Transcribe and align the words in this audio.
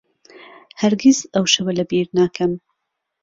هەرگیز 0.81 1.19
ئەو 1.33 1.45
شەوە 1.53 1.71
لەبیر 1.79 2.07
ناکەم. 2.17 2.51